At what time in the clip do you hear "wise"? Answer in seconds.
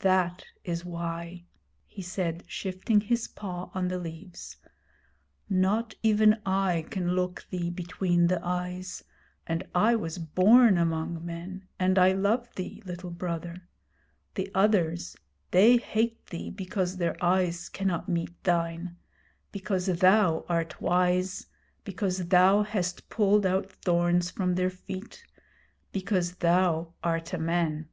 20.82-21.46